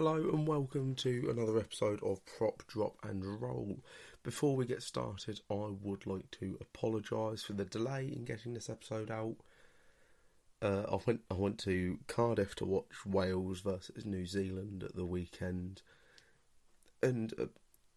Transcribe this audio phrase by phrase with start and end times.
[0.00, 3.80] Hello and welcome to another episode of Prop, Drop and Roll.
[4.22, 8.70] Before we get started, I would like to apologise for the delay in getting this
[8.70, 9.36] episode out.
[10.62, 15.04] Uh, I went I went to Cardiff to watch Wales versus New Zealand at the
[15.04, 15.82] weekend,
[17.02, 17.48] and uh,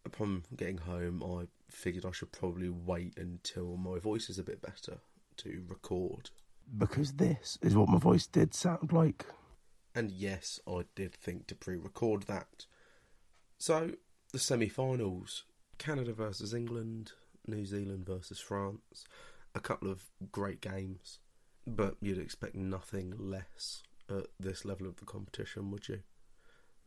[0.04, 4.60] upon getting home, I figured I should probably wait until my voice is a bit
[4.60, 4.98] better
[5.38, 6.28] to record.
[6.76, 9.24] Because this is what my voice did sound like.
[9.94, 12.66] And yes, I did think to pre record that.
[13.58, 13.92] So,
[14.32, 15.44] the semi finals
[15.78, 17.12] Canada versus England,
[17.46, 19.04] New Zealand versus France.
[19.54, 21.20] A couple of great games,
[21.66, 26.00] but you'd expect nothing less at this level of the competition, would you?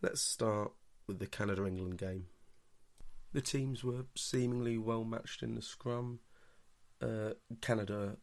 [0.01, 0.71] Let's start
[1.07, 2.25] with the Canada England game.
[3.33, 6.19] The teams were seemingly well matched in the scrum.
[7.01, 8.17] Uh, Canada,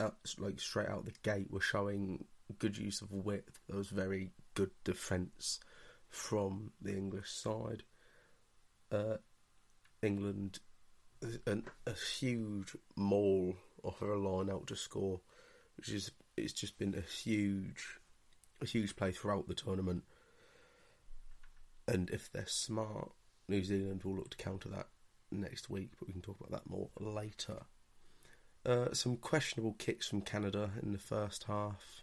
[0.00, 3.60] out, like straight out the gate, were showing good use of width.
[3.68, 5.60] There was very good defence
[6.08, 7.82] from the English side.
[8.90, 9.16] Uh,
[10.02, 10.60] England,
[11.46, 15.20] an, a huge maul off a line out to score,
[15.76, 17.98] which is it's just been a huge,
[18.60, 20.04] a huge play throughout the tournament.
[21.88, 23.12] And if they're smart,
[23.48, 24.88] New Zealand will look to counter that
[25.30, 27.62] next week, but we can talk about that more later.
[28.64, 32.02] Uh, some questionable kicks from Canada in the first half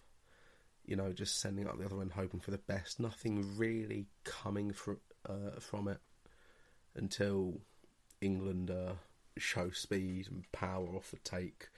[0.86, 3.00] you know, just sending up the other end, hoping for the best.
[3.00, 6.00] Nothing really coming from uh, from it
[6.96, 7.62] until
[8.22, 8.94] England uh,
[9.38, 11.70] show speed and power off the take,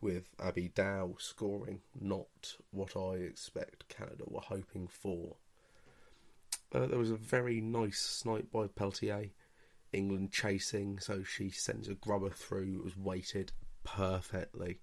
[0.00, 5.36] with Abby Dow scoring not what I expect Canada were hoping for.
[6.74, 9.30] Uh, there was a very nice snipe by Peltier.
[9.92, 12.76] England chasing, so she sends a grubber through.
[12.78, 13.52] It was weighted
[13.84, 14.80] perfectly,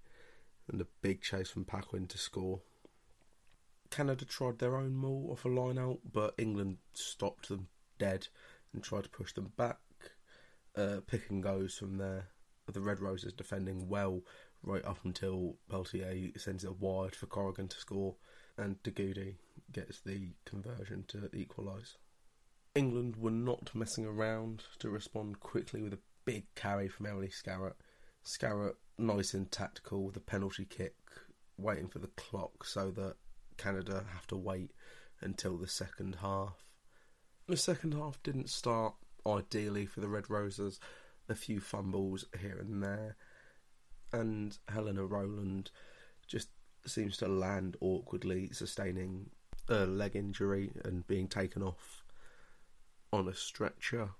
[0.71, 2.61] and a big chase from Paquin to score.
[3.89, 8.27] Canada tried their own maul off a line out, but England stopped them dead
[8.73, 9.79] and tried to push them back.
[10.75, 12.27] Uh, pick and goes from there.
[12.71, 14.21] The Red Roses defending well
[14.63, 18.15] right up until Peltier sends it wide for Corrigan to score,
[18.57, 19.35] and de Goede
[19.71, 21.97] gets the conversion to equalise.
[22.75, 27.75] England were not messing around to respond quickly with a big carry from Emily Scarratt.
[28.23, 30.95] Scarratt, nice and tactical with a penalty kick,
[31.57, 33.15] waiting for the clock so that
[33.59, 34.71] Canada have to wait
[35.21, 36.63] until the second half.
[37.47, 38.95] The second half didn't start
[39.27, 40.79] ideally for the Red Roses.
[41.27, 43.15] A few fumbles here and there,
[44.11, 45.69] and Helena Rowland
[46.27, 46.49] just
[46.85, 49.29] seems to land awkwardly, sustaining
[49.67, 52.03] a leg injury and being taken off
[53.11, 54.11] on a stretcher.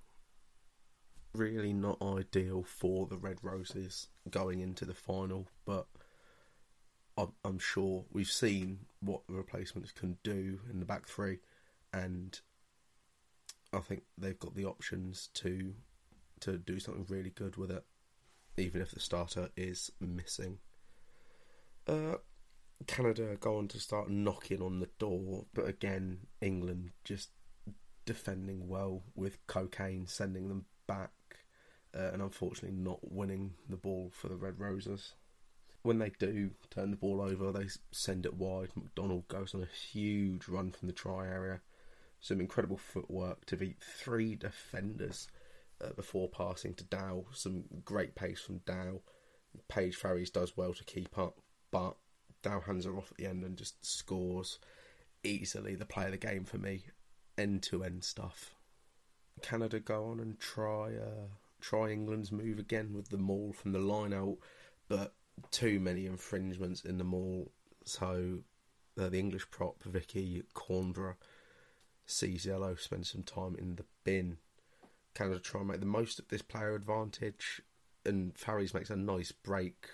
[1.34, 5.86] Really not ideal for the Red Roses going into the final, but
[7.44, 11.38] I'm sure we've seen what the replacements can do in the back three,
[11.92, 12.38] and
[13.72, 15.74] I think they've got the options to
[16.40, 17.84] to do something really good with it,
[18.56, 20.58] even if the starter is missing.
[21.86, 22.16] Uh,
[22.86, 27.30] Canada go on to start knocking on the door, but again, England just
[28.06, 31.12] defending well with Cokayne, sending them back,
[31.94, 35.12] uh, and unfortunately not winning the ball for the Red Roses
[35.82, 38.70] when they do turn the ball over, they send it wide.
[38.74, 41.60] McDonald goes on a huge run from the try area.
[42.20, 45.28] Some incredible footwork to beat three defenders
[45.82, 47.24] uh, before passing to Dow.
[47.32, 49.00] Some great pace from Dow.
[49.68, 51.38] Paige Farries does well to keep up,
[51.70, 51.96] but
[52.42, 54.58] Dow hands her off at the end and just scores
[55.24, 56.84] easily the play of the game for me.
[57.38, 58.54] End to end stuff.
[59.40, 61.28] Canada go on and try uh,
[61.60, 64.36] try England's move again with the maul from the line out,
[64.88, 65.14] but
[65.50, 67.50] too many infringements in the maul.
[67.84, 68.40] So
[68.98, 71.16] uh, the English prop Vickii Cornborough
[72.06, 74.38] sees yellow, spends some time in the bin.
[75.14, 77.60] Canada try and make the most of this player advantage,
[78.04, 79.88] and Farries makes a nice break,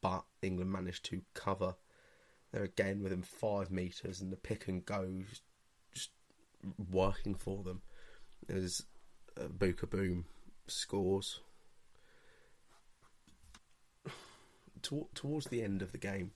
[0.00, 1.76] but England managed to cover.
[2.52, 5.42] They're again within five metres, and the pick and goes
[5.92, 6.10] just
[6.90, 7.82] working for them.
[8.48, 8.82] As
[9.38, 10.26] uh, Buka Boom
[10.66, 11.40] scores
[14.82, 16.32] to, towards the end of the game,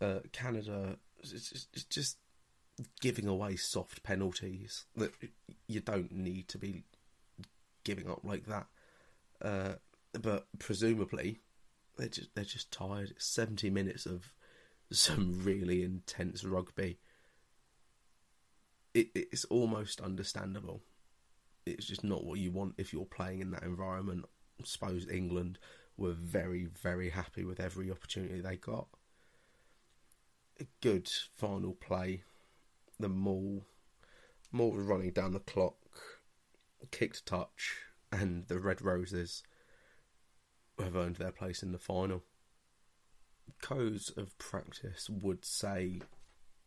[0.00, 2.18] uh, Canada is just,
[3.00, 5.12] giving away soft penalties that
[5.66, 6.84] you don't need to be
[7.82, 8.66] giving up like that.
[9.42, 9.72] Uh,
[10.12, 11.40] but presumably,
[11.96, 13.14] they're just they're just tired.
[13.18, 14.32] Seventy minutes of
[14.92, 16.98] some really intense rugby.
[18.94, 20.82] It, it's almost understandable.
[21.66, 24.24] It's just not what you want if you're playing in that environment.
[24.60, 25.58] I suppose England
[25.98, 28.86] were very, very happy with every opportunity they got.
[30.60, 32.22] A good final play.
[32.98, 33.64] The maul
[34.50, 35.76] Moore was running down the clock,
[36.90, 37.76] kicked touch,
[38.10, 39.42] and the Red Roses
[40.78, 42.22] have earned their place in the final.
[43.60, 46.00] Codes of practice would say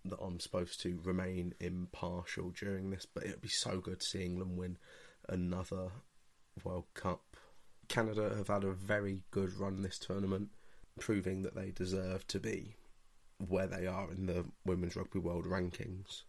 [0.05, 4.55] that I'm supposed to remain impartial during this, but it'd be so good seeing them
[4.55, 4.77] win
[5.27, 5.89] another
[6.63, 7.37] World Cup.
[7.91, 10.47] Canada have had a very good run this tournament,
[10.97, 12.77] proving that they deserve to be
[13.49, 16.21] where they are in the Women's Rugby World Rankings.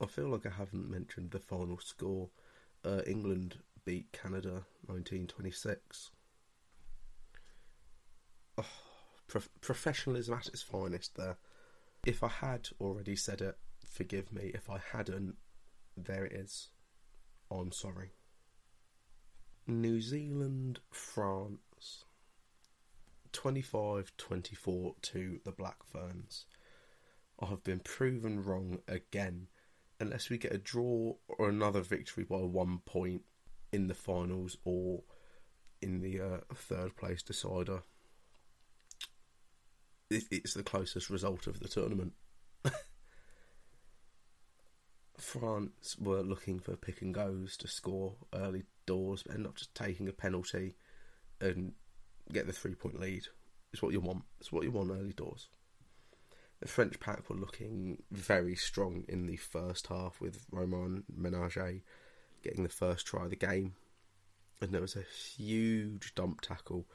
[0.00, 2.30] I feel like I haven't mentioned the final score.
[2.84, 6.10] Uh, England beat Canada 1926.
[8.58, 8.64] Oh,
[9.28, 11.36] prof- professionalism at its finest there.
[12.04, 13.56] If I had already said it,
[13.88, 14.50] forgive me.
[14.52, 15.36] If I hadn't,
[15.96, 16.70] there it is.
[17.52, 18.10] I'm sorry.
[19.66, 22.04] New Zealand, France.
[23.32, 26.44] 25 24 to the Black Ferns.
[27.40, 29.48] I have been proven wrong again.
[29.98, 33.22] Unless we get a draw or another victory by one point
[33.72, 35.02] in the finals or
[35.80, 37.82] in the uh, third place decider,
[40.10, 42.12] it's the closest result of the tournament.
[45.18, 49.74] France were looking for pick and goes to score early doors, but end up just
[49.74, 50.76] taking a penalty
[51.40, 51.72] and
[52.32, 53.24] get the three point lead.
[53.72, 54.22] It's what you want.
[54.40, 55.48] It's what you want early doors.
[56.60, 61.82] The French pack were looking very strong in the first half with Romane Ménager
[62.42, 63.74] getting the first try of the game.
[64.60, 66.86] And there was a huge dump tackle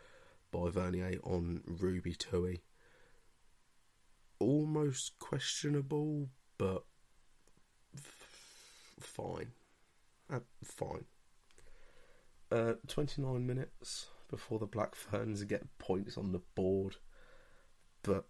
[0.51, 2.61] by Vernier on Ruby Tui.
[4.39, 6.83] Almost questionable, but
[7.95, 9.51] f- fine.
[10.31, 11.05] Uh, fine.
[12.51, 16.95] Uh, 29 minutes before the Black Ferns get points on the board,
[18.01, 18.25] but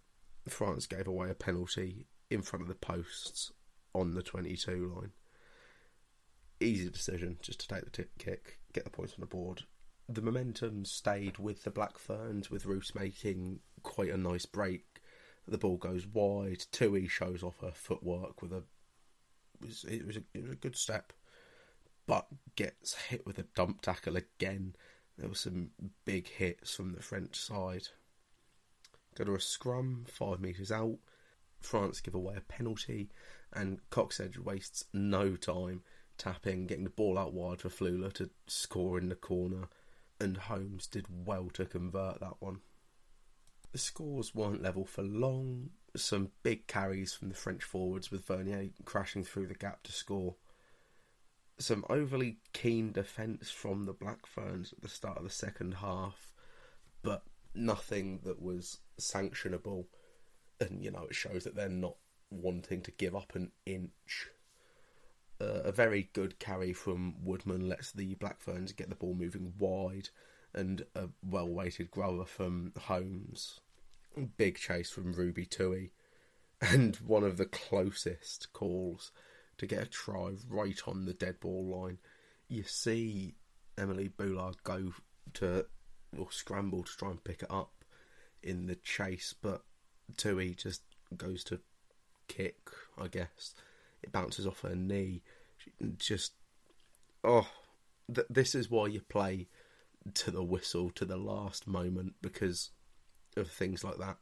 [0.48, 3.52] France gave away a penalty in front of the posts
[3.94, 5.12] on the 22 line.
[6.60, 9.64] Easy decision just to take the tip kick, get the points on the board.
[10.08, 15.02] The momentum stayed with the Black Ferns, with Roos making quite a nice break.
[15.48, 16.66] The ball goes wide.
[16.72, 18.64] Tui shows off her footwork with a.
[19.62, 21.14] It was, it was a, it was a good step,
[22.10, 22.26] but
[22.56, 24.76] gets hit with a dump tackle again.
[25.16, 25.70] There were some
[26.06, 27.90] big hits from the French side.
[29.14, 30.98] Go to a scrum, five metres out.
[31.62, 33.12] France give away a penalty,
[33.54, 35.84] and Cocksedge wastes no time
[36.18, 39.70] tapping, getting the ball out wide for Fluhler to score in the corner,
[40.20, 42.62] and Holmes did well to convert that one.
[43.72, 45.70] The scores weren't level for long.
[45.96, 50.38] Some big carries from the French forwards, with Vernier crashing through the gap to score.
[51.60, 56.32] Some overly keen defence from the Black Ferns at the start of the second half,
[57.02, 57.24] but
[57.54, 59.86] nothing that was sanctionable.
[60.62, 61.96] And, you know, it shows that they're not
[62.30, 64.30] wanting to give up an inch.
[65.42, 69.54] Uh, a very good carry from Woodman lets the Black Ferns get the ball moving
[69.58, 70.10] wide,
[70.54, 73.60] and a well weighted grubber from Holmes.
[74.38, 75.92] Big chase from Ruby Tui,
[76.62, 79.12] and one of the closest calls
[79.60, 82.00] to get a try right on the dead ball line.
[82.48, 83.36] You see
[83.78, 84.94] Emily Boulard go
[85.36, 85.66] to
[86.18, 87.72] or scramble to try and pick it up
[88.42, 89.64] in the chase, but
[90.18, 90.82] Tui just
[91.16, 91.60] goes to
[92.28, 93.54] kick, I guess.
[94.02, 95.22] It bounces off her knee.
[95.98, 96.34] Just,
[97.24, 97.48] oh,
[98.14, 99.48] th- this is why you play
[100.16, 102.72] to the whistle to the last moment because
[103.36, 104.18] of things like that.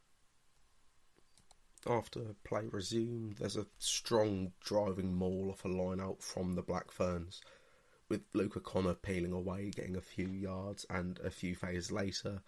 [1.89, 6.91] After play resumed, there's a strong driving maul off a line out from the Black
[6.91, 7.39] Ferns,
[8.09, 12.41] with Luka Connor peeling away, getting a few yards, and a few phases later,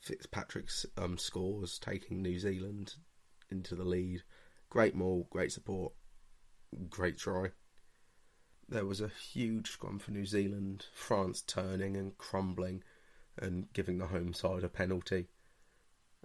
[0.00, 2.96] Fitzpatrick um, scores, taking New Zealand
[3.50, 4.22] into the lead.
[4.68, 5.94] Great maul, great support,
[6.90, 7.52] great try.
[8.68, 12.82] There was a huge scrum for New Zealand, France turning and crumbling
[13.38, 15.28] and giving the home side a penalty.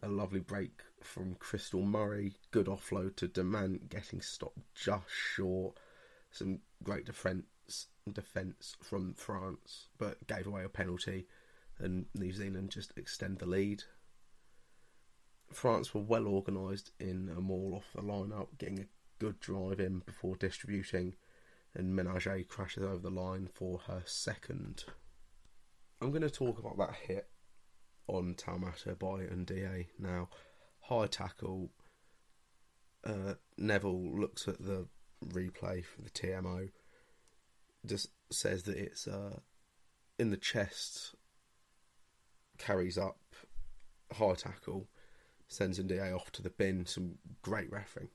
[0.02, 5.78] A lovely break from Krystal Murray, good offload to Demant, getting stopped just short.
[6.32, 7.46] Some great defence
[8.12, 11.28] defence from France, but gave away a penalty,
[11.78, 13.84] and New Zealand just extend the lead.
[15.52, 18.88] France were well organised in a maul off the line up, getting a
[19.20, 21.16] good drive in before distributing,
[21.76, 24.86] and Ménager crashes over the line for her second.
[26.02, 27.28] I'm going to talk about that hit
[28.16, 30.30] on Taumata by Ndiaye now.
[30.82, 31.70] High tackle.
[33.04, 34.88] Uh, Neville looks at the
[35.26, 36.70] replay for the TMO
[37.86, 39.40] just says that it's uh,
[40.18, 41.16] in the chest,
[42.58, 43.20] carries up,
[44.14, 44.88] high tackle,
[45.48, 46.86] sends Ndiaye off to the bin.
[46.86, 48.10] Some great refereeing.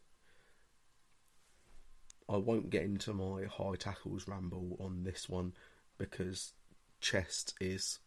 [2.29, 5.53] I won't get into my high tackles ramble on this one
[5.99, 6.53] because
[7.01, 7.99] chest is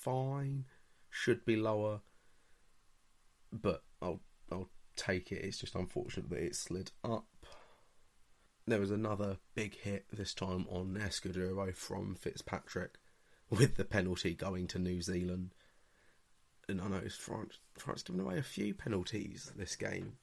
[0.00, 0.64] fine,
[1.10, 2.00] should be lower,
[3.52, 5.44] but I'll I'll take it.
[5.44, 7.26] It's just unfortunate that it slid up.
[8.66, 12.98] There was another big hit this time on Escudero from Fitzpatrick,
[13.48, 15.54] with the penalty going to New Zealand.
[16.68, 20.14] And I noticed France France giving away a few penalties this game.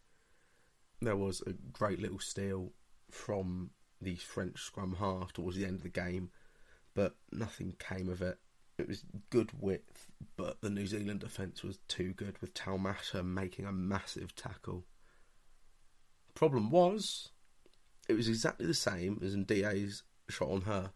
[1.02, 2.72] There was a great little steal
[3.12, 6.30] from the French scrum half towards the end of the game,
[6.96, 8.40] but nothing came of it.
[8.78, 13.66] It was good width, but the New Zealand defence was too good with Taumata making
[13.66, 14.86] a massive tackle.
[16.36, 17.30] Problem was,
[18.08, 20.92] it was exactly the same as Ndiaye's shot on her.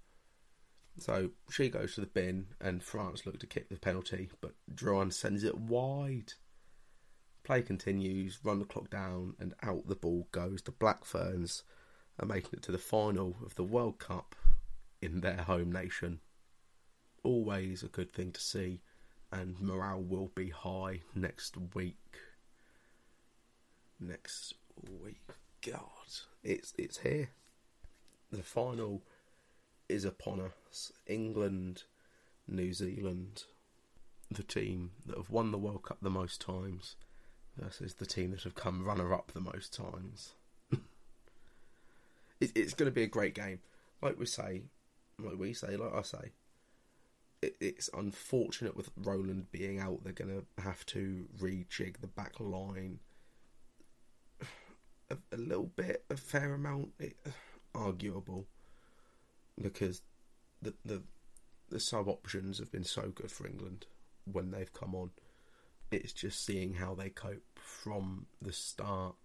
[1.00, 5.12] So she goes to the bin, and France look to kick the penalty, but Drouin
[5.12, 6.34] sends it wide.
[7.44, 10.62] Play continues, run the clock down, and out the ball goes.
[10.62, 11.64] The Black Ferns
[12.20, 14.36] are making it to the final of the World Cup
[15.02, 16.20] in their home nation.
[17.24, 18.82] Always a good thing to see,
[19.32, 21.98] and morale will be high next week.
[24.00, 24.56] Next
[25.04, 25.22] week,
[25.66, 25.82] God,
[26.44, 27.30] it's it's here.
[28.32, 29.04] The final
[29.88, 30.92] is upon us.
[31.06, 31.84] England,
[32.48, 33.44] New Zealand,
[34.32, 36.96] the team that have won the World Cup the most times
[37.58, 40.34] versus the team that have come runner up the most times.
[42.40, 43.60] it, it's going to be a great game.
[44.02, 44.64] Like we say,
[45.20, 46.32] like we say, like I say,
[47.42, 50.04] it's unfortunate with Rowland being out.
[50.04, 53.00] They're going to have to rejig the back line
[55.10, 57.16] a, a little bit, a fair amount, it,
[57.76, 58.48] arguable
[59.60, 60.02] because
[60.62, 61.02] the the
[61.70, 63.86] the sub options have been so good for England
[64.26, 65.12] when they've come on.
[65.90, 69.16] It's just seeing how they cope from the start.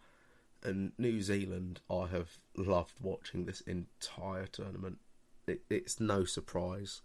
[0.62, 4.98] And New Zealand, I have loved watching this entire tournament.
[5.46, 7.02] It, it's no surprise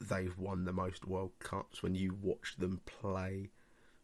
[0.00, 3.50] they've won the most World Cups when you watch them play,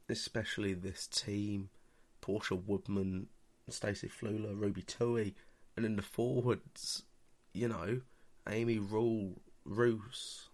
[0.08, 1.70] especially this team.
[2.20, 3.26] Portia Woodman,
[3.68, 5.34] Stacey Fluhler, Ruby Tui,
[5.76, 7.02] and in the forwards,
[7.52, 8.00] you know,
[8.49, 10.49] Amy Rule, Roos,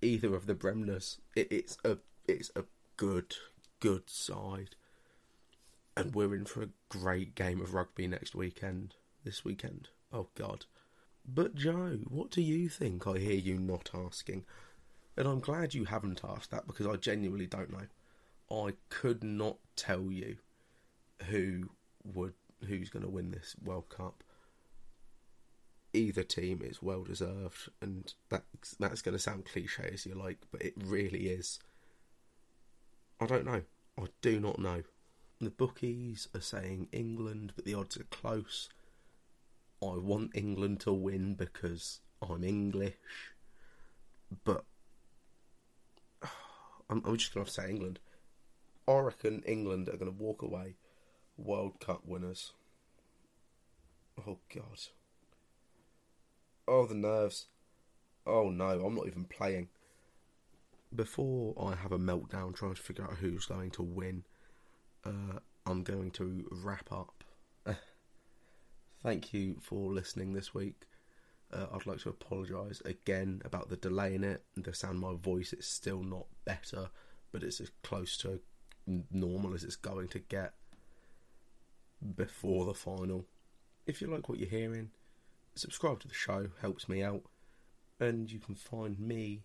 [0.00, 1.18] either of the Bremners.
[1.34, 2.64] It, it's a it's a
[2.96, 3.34] good
[3.80, 4.76] good side,
[5.96, 8.94] and we're in for a great game of rugby next weekend.
[9.24, 10.66] This weekend, oh God!
[11.32, 13.06] But Joe, what do you think?
[13.06, 14.44] I hear you not asking,
[15.16, 17.86] and I'm glad you haven't asked that because I genuinely don't know.
[18.50, 20.38] I could not tell you
[21.28, 21.70] who
[22.02, 22.32] would
[22.66, 24.24] who's going to win this World Cup
[25.92, 30.38] either team is well deserved, and that's that's going to sound cliche as you like,
[30.50, 31.58] but it really is.
[33.20, 33.62] I don't know.
[33.98, 34.82] I do not know.
[35.40, 38.68] The bookies are saying England, but the odds are close.
[39.82, 42.94] I want England to win because I'm English,
[44.44, 44.64] but
[46.90, 48.00] I'm, I'm just going to say England.
[48.88, 50.76] I reckon England are going to walk away
[51.36, 52.52] World Cup winners.
[54.26, 54.80] Oh God.
[56.66, 57.46] Oh, the nerves.
[58.26, 59.68] Oh no, I'm not even playing.
[60.94, 64.24] Before I have a meltdown trying to figure out who's going to win,
[65.04, 67.17] uh, I'm going to wrap up.
[69.02, 70.86] Thank you for listening this week.
[71.52, 74.44] Uh, I'd like to apologise again about the delay in it.
[74.56, 76.90] The sound of my voice is still not better,
[77.32, 78.40] but it's as close to
[79.10, 80.54] normal as it's going to get
[82.16, 83.26] before the final.
[83.86, 84.90] If you like what you're hearing,
[85.54, 87.22] subscribe to the show, helps me out.
[88.00, 89.44] And you can find me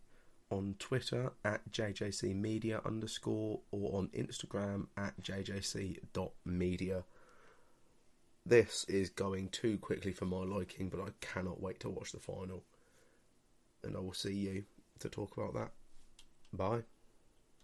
[0.51, 7.03] on Twitter at jjcmedia underscore or on Instagram at jjc.media.
[8.45, 12.19] This is going too quickly for my liking, but I cannot wait to watch the
[12.19, 12.63] final.
[13.83, 14.65] And I will see you
[14.99, 15.71] to talk about that.
[16.51, 16.83] Bye.